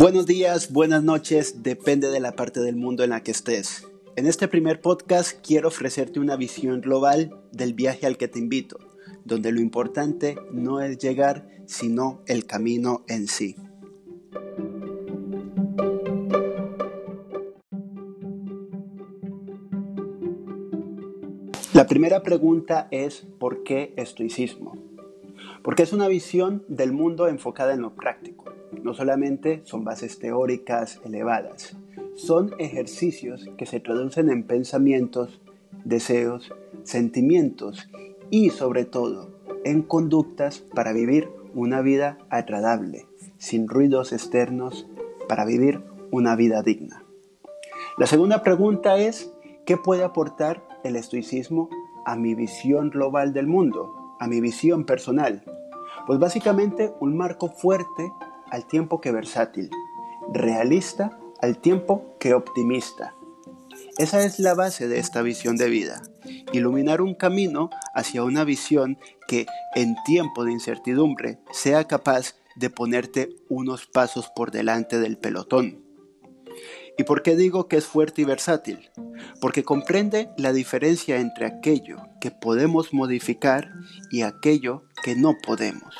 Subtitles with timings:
[0.00, 3.86] Buenos días, buenas noches, depende de la parte del mundo en la que estés.
[4.16, 8.78] En este primer podcast quiero ofrecerte una visión global del viaje al que te invito,
[9.26, 13.56] donde lo importante no es llegar, sino el camino en sí.
[21.74, 24.78] La primera pregunta es ¿por qué estoicismo?
[25.62, 28.44] Porque es una visión del mundo enfocada en lo práctico.
[28.82, 31.76] No solamente son bases teóricas elevadas,
[32.14, 35.40] son ejercicios que se traducen en pensamientos,
[35.84, 36.52] deseos,
[36.84, 37.88] sentimientos
[38.30, 39.30] y sobre todo
[39.64, 43.06] en conductas para vivir una vida agradable,
[43.38, 44.86] sin ruidos externos,
[45.28, 47.04] para vivir una vida digna.
[47.98, 49.32] La segunda pregunta es,
[49.66, 51.68] ¿qué puede aportar el estoicismo
[52.04, 55.42] a mi visión global del mundo, a mi visión personal?
[56.06, 58.12] Pues básicamente un marco fuerte
[58.50, 59.70] al tiempo que versátil,
[60.32, 63.14] realista al tiempo que optimista.
[63.98, 66.02] Esa es la base de esta visión de vida,
[66.52, 73.30] iluminar un camino hacia una visión que en tiempo de incertidumbre sea capaz de ponerte
[73.48, 75.89] unos pasos por delante del pelotón.
[77.00, 78.90] ¿Y por qué digo que es fuerte y versátil?
[79.40, 83.72] Porque comprende la diferencia entre aquello que podemos modificar
[84.10, 85.94] y aquello que no podemos.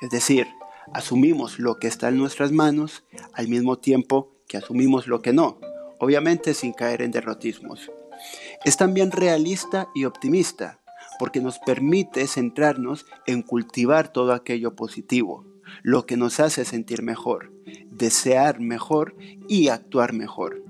[0.00, 0.46] Es decir,
[0.94, 5.60] asumimos lo que está en nuestras manos al mismo tiempo que asumimos lo que no,
[5.98, 7.90] obviamente sin caer en derrotismos.
[8.64, 10.80] Es también realista y optimista,
[11.18, 15.44] porque nos permite centrarnos en cultivar todo aquello positivo,
[15.82, 17.52] lo que nos hace sentir mejor,
[17.90, 19.14] desear mejor
[19.48, 20.62] y actuar mejor.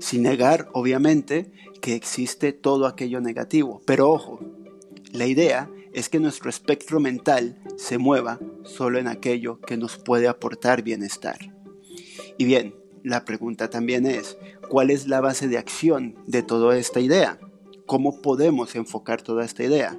[0.00, 3.82] Sin negar, obviamente, que existe todo aquello negativo.
[3.84, 4.40] Pero ojo,
[5.12, 10.28] la idea es que nuestro espectro mental se mueva solo en aquello que nos puede
[10.28, 11.38] aportar bienestar.
[12.36, 12.74] Y bien,
[13.04, 14.36] la pregunta también es,
[14.68, 17.38] ¿cuál es la base de acción de toda esta idea?
[17.86, 19.96] ¿Cómo podemos enfocar toda esta idea?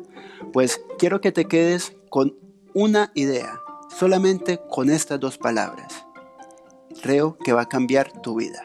[0.51, 2.37] Pues quiero que te quedes con
[2.73, 3.61] una idea,
[3.97, 6.05] solamente con estas dos palabras.
[7.01, 8.63] Creo que va a cambiar tu vida.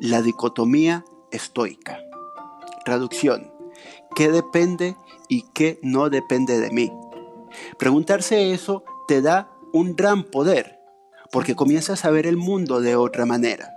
[0.00, 2.00] La dicotomía estoica.
[2.84, 3.52] Traducción.
[4.14, 4.96] ¿Qué depende
[5.28, 6.92] y qué no depende de mí?
[7.78, 10.80] Preguntarse eso te da un gran poder,
[11.30, 13.70] porque comienzas a ver el mundo de otra manera.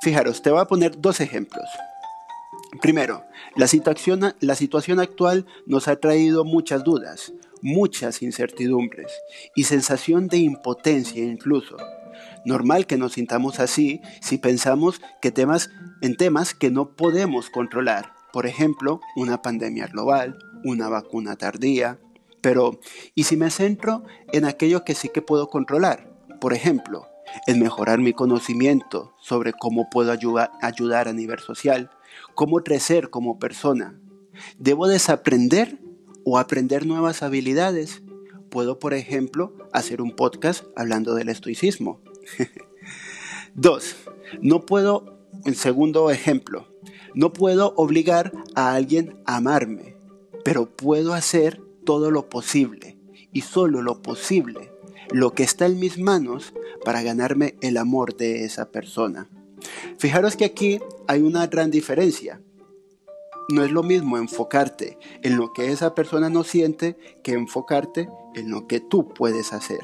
[0.00, 1.68] Fijaros, te voy a poner dos ejemplos.
[2.80, 3.24] Primero,
[3.56, 9.12] la situación, la situación actual nos ha traído muchas dudas, muchas incertidumbres
[9.54, 11.76] y sensación de impotencia incluso.
[12.44, 15.70] Normal que nos sintamos así si pensamos que temas,
[16.02, 21.98] en temas que no podemos controlar, por ejemplo, una pandemia global, una vacuna tardía,
[22.40, 22.80] pero,
[23.14, 24.02] ¿y si me centro
[24.32, 26.12] en aquello que sí que puedo controlar?
[26.40, 27.06] Por ejemplo,
[27.46, 31.90] en mejorar mi conocimiento sobre cómo puedo ayudar, a nivel social,
[32.34, 33.98] cómo crecer como persona.
[34.58, 35.78] ¿Debo desaprender
[36.24, 38.02] o aprender nuevas habilidades?
[38.50, 42.00] Puedo, por ejemplo, hacer un podcast hablando del estoicismo.
[43.54, 43.96] Dos,
[44.40, 46.68] no puedo, en segundo ejemplo,
[47.14, 49.96] no puedo obligar a alguien a amarme,
[50.44, 52.98] pero puedo hacer todo lo posible
[53.32, 54.72] y solo lo posible,
[55.10, 56.54] lo que está en mis manos
[56.84, 59.28] para ganarme el amor de esa persona.
[59.98, 62.40] Fijaros que aquí hay una gran diferencia.
[63.48, 68.50] No es lo mismo enfocarte en lo que esa persona no siente que enfocarte en
[68.50, 69.80] lo que tú puedes hacer.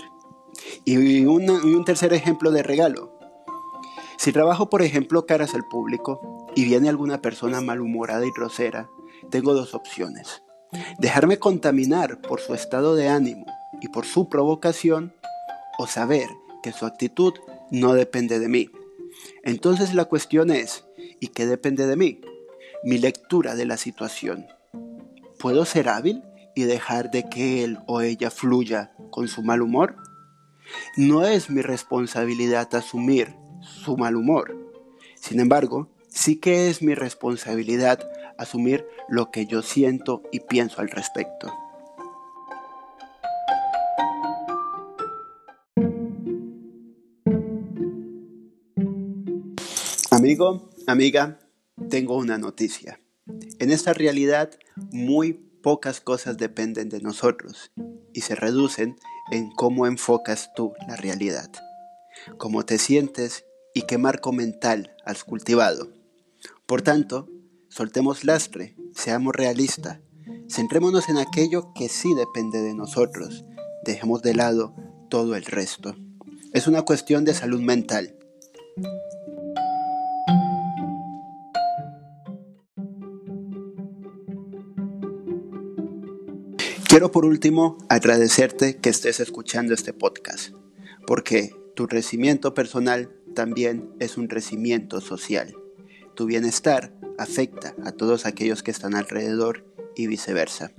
[0.84, 3.12] Y un tercer ejemplo de regalo.
[4.16, 8.88] Si trabajo, por ejemplo, caras al público y viene alguna persona malhumorada y grosera,
[9.30, 10.42] tengo dos opciones
[10.98, 13.46] dejarme contaminar por su estado de ánimo
[13.80, 15.14] y por su provocación,
[15.78, 16.28] o saber
[16.62, 17.34] que su actitud
[17.70, 18.70] no depende de mí.
[19.44, 20.84] Entonces la cuestión es,
[21.20, 22.20] ¿y qué depende de mí?
[22.84, 24.46] Mi lectura de la situación.
[25.38, 26.22] ¿Puedo ser hábil
[26.54, 29.96] y dejar de que él o ella fluya con su mal humor?
[30.96, 34.56] No es mi responsabilidad asumir su mal humor.
[35.16, 38.08] Sin embargo, sí que es mi responsabilidad
[38.38, 41.52] asumir lo que yo siento y pienso al respecto.
[50.10, 51.38] Amigo, amiga,
[51.88, 53.00] tengo una noticia.
[53.58, 54.50] En esta realidad
[54.92, 57.72] muy pocas cosas dependen de nosotros
[58.12, 58.96] y se reducen
[59.30, 61.50] en cómo enfocas tú la realidad,
[62.38, 63.44] cómo te sientes
[63.74, 65.92] y qué marco mental has cultivado.
[66.66, 67.28] Por tanto,
[67.70, 69.98] Soltemos lastre, seamos realistas,
[70.48, 73.44] centrémonos en aquello que sí depende de nosotros,
[73.84, 74.74] dejemos de lado
[75.10, 75.94] todo el resto.
[76.54, 78.16] Es una cuestión de salud mental.
[86.98, 90.52] Quiero por último agradecerte que estés escuchando este podcast,
[91.06, 95.54] porque tu crecimiento personal también es un crecimiento social.
[96.16, 99.64] Tu bienestar afecta a todos aquellos que están alrededor
[99.94, 100.72] y viceversa.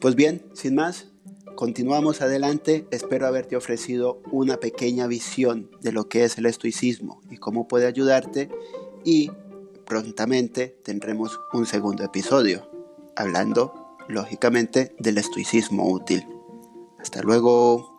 [0.00, 1.12] Pues bien, sin más,
[1.54, 2.88] continuamos adelante.
[2.90, 7.86] Espero haberte ofrecido una pequeña visión de lo que es el estoicismo y cómo puede
[7.86, 8.50] ayudarte
[9.04, 9.30] y
[9.86, 12.68] prontamente tendremos un segundo episodio
[13.14, 16.26] hablando lógicamente del estoicismo útil.
[16.98, 17.95] Hasta luego.